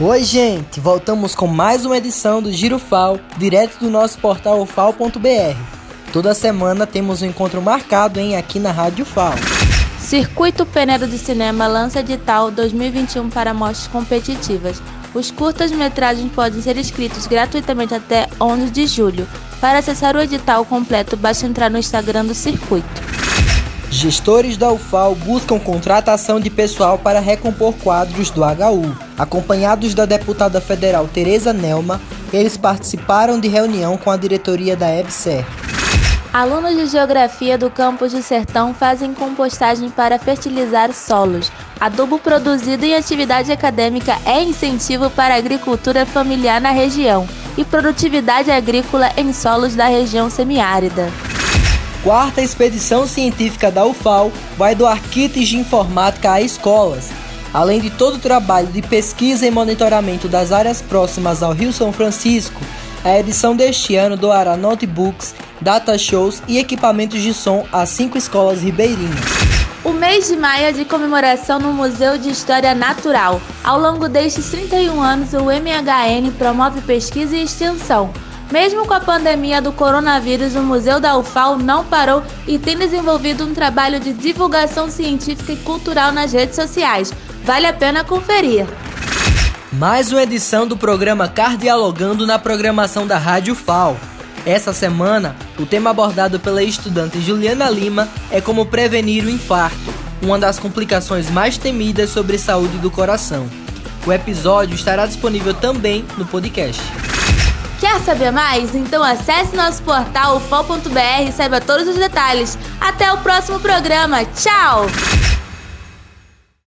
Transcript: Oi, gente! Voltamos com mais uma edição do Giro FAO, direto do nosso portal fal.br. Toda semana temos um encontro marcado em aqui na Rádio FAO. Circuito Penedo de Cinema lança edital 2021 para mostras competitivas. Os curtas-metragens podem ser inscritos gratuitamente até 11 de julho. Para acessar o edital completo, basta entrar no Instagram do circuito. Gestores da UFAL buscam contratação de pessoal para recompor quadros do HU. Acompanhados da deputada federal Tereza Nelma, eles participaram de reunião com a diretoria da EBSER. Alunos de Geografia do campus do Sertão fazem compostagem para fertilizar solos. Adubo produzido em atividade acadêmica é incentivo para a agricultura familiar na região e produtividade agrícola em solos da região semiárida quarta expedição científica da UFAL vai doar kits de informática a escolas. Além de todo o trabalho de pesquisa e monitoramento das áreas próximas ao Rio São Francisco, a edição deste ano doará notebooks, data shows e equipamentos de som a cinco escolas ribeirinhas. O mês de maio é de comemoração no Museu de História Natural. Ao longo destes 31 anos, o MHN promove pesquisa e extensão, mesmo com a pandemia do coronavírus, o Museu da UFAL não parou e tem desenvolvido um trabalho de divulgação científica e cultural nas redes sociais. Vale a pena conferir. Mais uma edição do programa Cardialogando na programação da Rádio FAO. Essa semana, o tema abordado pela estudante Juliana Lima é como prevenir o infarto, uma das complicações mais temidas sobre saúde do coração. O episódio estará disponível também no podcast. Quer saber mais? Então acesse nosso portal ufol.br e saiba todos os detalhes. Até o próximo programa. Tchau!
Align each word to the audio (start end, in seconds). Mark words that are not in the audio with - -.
Oi, 0.00 0.24
gente! 0.24 0.80
Voltamos 0.80 1.36
com 1.36 1.46
mais 1.46 1.86
uma 1.86 1.96
edição 1.96 2.42
do 2.42 2.50
Giro 2.50 2.80
FAO, 2.80 3.20
direto 3.38 3.78
do 3.78 3.88
nosso 3.88 4.18
portal 4.18 4.66
fal.br. 4.66 5.56
Toda 6.12 6.34
semana 6.34 6.84
temos 6.84 7.22
um 7.22 7.26
encontro 7.26 7.62
marcado 7.62 8.18
em 8.18 8.36
aqui 8.36 8.58
na 8.58 8.72
Rádio 8.72 9.04
FAO. 9.04 9.34
Circuito 10.00 10.66
Penedo 10.66 11.06
de 11.06 11.16
Cinema 11.16 11.68
lança 11.68 12.00
edital 12.00 12.50
2021 12.50 13.30
para 13.30 13.54
mostras 13.54 13.86
competitivas. 13.86 14.82
Os 15.14 15.30
curtas-metragens 15.30 16.32
podem 16.32 16.60
ser 16.60 16.76
inscritos 16.76 17.28
gratuitamente 17.28 17.94
até 17.94 18.26
11 18.40 18.70
de 18.70 18.88
julho. 18.88 19.28
Para 19.60 19.78
acessar 19.78 20.16
o 20.16 20.20
edital 20.20 20.64
completo, 20.64 21.16
basta 21.16 21.46
entrar 21.46 21.70
no 21.70 21.78
Instagram 21.78 22.24
do 22.24 22.34
circuito. 22.34 23.23
Gestores 23.94 24.56
da 24.56 24.72
UFAL 24.72 25.14
buscam 25.14 25.56
contratação 25.56 26.40
de 26.40 26.50
pessoal 26.50 26.98
para 26.98 27.20
recompor 27.20 27.72
quadros 27.74 28.28
do 28.28 28.42
HU. 28.42 28.96
Acompanhados 29.16 29.94
da 29.94 30.04
deputada 30.04 30.60
federal 30.60 31.06
Tereza 31.06 31.52
Nelma, 31.52 32.00
eles 32.32 32.56
participaram 32.56 33.38
de 33.38 33.46
reunião 33.46 33.96
com 33.96 34.10
a 34.10 34.16
diretoria 34.16 34.76
da 34.76 34.92
EBSER. 34.92 35.46
Alunos 36.32 36.74
de 36.74 36.86
Geografia 36.86 37.56
do 37.56 37.70
campus 37.70 38.10
do 38.10 38.20
Sertão 38.20 38.74
fazem 38.74 39.14
compostagem 39.14 39.88
para 39.88 40.18
fertilizar 40.18 40.92
solos. 40.92 41.52
Adubo 41.78 42.18
produzido 42.18 42.84
em 42.84 42.96
atividade 42.96 43.52
acadêmica 43.52 44.18
é 44.26 44.42
incentivo 44.42 45.08
para 45.08 45.34
a 45.34 45.38
agricultura 45.38 46.04
familiar 46.04 46.60
na 46.60 46.72
região 46.72 47.28
e 47.56 47.64
produtividade 47.64 48.50
agrícola 48.50 49.12
em 49.16 49.32
solos 49.32 49.76
da 49.76 49.86
região 49.86 50.28
semiárida 50.28 51.12
quarta 52.04 52.42
expedição 52.42 53.06
científica 53.06 53.70
da 53.70 53.86
UFAL 53.86 54.30
vai 54.58 54.74
doar 54.74 55.00
kits 55.00 55.48
de 55.48 55.56
informática 55.56 56.32
a 56.32 56.40
escolas. 56.42 57.10
Além 57.52 57.80
de 57.80 57.88
todo 57.88 58.16
o 58.16 58.18
trabalho 58.18 58.66
de 58.66 58.82
pesquisa 58.82 59.46
e 59.46 59.50
monitoramento 59.50 60.28
das 60.28 60.52
áreas 60.52 60.82
próximas 60.82 61.42
ao 61.42 61.52
Rio 61.52 61.72
São 61.72 61.94
Francisco, 61.94 62.60
a 63.02 63.18
edição 63.18 63.56
deste 63.56 63.96
ano 63.96 64.18
doará 64.18 64.54
notebooks, 64.54 65.34
data 65.62 65.96
shows 65.96 66.42
e 66.46 66.58
equipamentos 66.58 67.22
de 67.22 67.32
som 67.32 67.66
a 67.72 67.86
cinco 67.86 68.18
escolas 68.18 68.60
ribeirinhas. 68.60 69.24
O 69.82 69.92
mês 69.92 70.28
de 70.28 70.36
maio 70.36 70.66
é 70.66 70.72
de 70.72 70.84
comemoração 70.84 71.58
no 71.58 71.72
Museu 71.72 72.18
de 72.18 72.28
História 72.28 72.74
Natural. 72.74 73.40
Ao 73.62 73.80
longo 73.80 74.08
destes 74.08 74.50
31 74.50 75.00
anos, 75.00 75.32
o 75.32 75.44
MHN 75.44 76.32
promove 76.36 76.82
pesquisa 76.82 77.34
e 77.36 77.44
extensão, 77.44 78.12
mesmo 78.54 78.86
com 78.86 78.94
a 78.94 79.00
pandemia 79.00 79.60
do 79.60 79.72
coronavírus, 79.72 80.54
o 80.54 80.62
Museu 80.62 81.00
da 81.00 81.18
UFAL 81.18 81.58
não 81.58 81.84
parou 81.84 82.22
e 82.46 82.56
tem 82.56 82.78
desenvolvido 82.78 83.44
um 83.44 83.52
trabalho 83.52 83.98
de 83.98 84.12
divulgação 84.12 84.88
científica 84.88 85.54
e 85.54 85.56
cultural 85.56 86.12
nas 86.12 86.32
redes 86.32 86.54
sociais. 86.54 87.12
Vale 87.42 87.66
a 87.66 87.72
pena 87.72 88.04
conferir. 88.04 88.64
Mais 89.72 90.12
uma 90.12 90.22
edição 90.22 90.68
do 90.68 90.76
programa 90.76 91.26
Cardialogando 91.26 92.24
na 92.28 92.38
programação 92.38 93.08
da 93.08 93.18
Rádio 93.18 93.56
FAO. 93.56 93.96
Essa 94.46 94.72
semana, 94.72 95.34
o 95.58 95.66
tema 95.66 95.90
abordado 95.90 96.38
pela 96.38 96.62
estudante 96.62 97.20
Juliana 97.20 97.68
Lima 97.68 98.08
é 98.30 98.40
como 98.40 98.66
prevenir 98.66 99.24
o 99.24 99.30
infarto, 99.30 99.92
uma 100.22 100.38
das 100.38 100.60
complicações 100.60 101.28
mais 101.28 101.58
temidas 101.58 102.10
sobre 102.10 102.38
saúde 102.38 102.78
do 102.78 102.88
coração. 102.88 103.48
O 104.06 104.12
episódio 104.12 104.76
estará 104.76 105.06
disponível 105.06 105.54
também 105.54 106.04
no 106.16 106.24
podcast. 106.24 107.03
Quer 107.94 108.00
saber 108.00 108.32
mais? 108.32 108.74
Então 108.74 109.04
acesse 109.04 109.54
nosso 109.54 109.80
portal 109.84 110.38
ufol.br 110.38 111.28
e 111.28 111.30
saiba 111.30 111.60
todos 111.60 111.86
os 111.86 111.94
detalhes. 111.94 112.58
Até 112.80 113.12
o 113.12 113.18
próximo 113.18 113.60
programa. 113.60 114.24
Tchau! 114.24 114.86